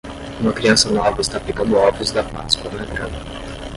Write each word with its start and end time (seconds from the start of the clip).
Uma 0.39 0.51
criança 0.51 0.89
nova 0.89 1.21
está 1.21 1.39
pegando 1.39 1.77
ovos 1.77 2.09
da 2.09 2.23
páscoa 2.23 2.71
na 2.71 2.85
grama. 2.85 3.19